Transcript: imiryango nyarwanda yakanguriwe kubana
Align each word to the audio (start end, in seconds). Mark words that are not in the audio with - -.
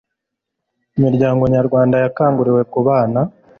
imiryango 0.97 1.43
nyarwanda 1.53 1.95
yakanguriwe 2.03 2.61
kubana 2.73 3.19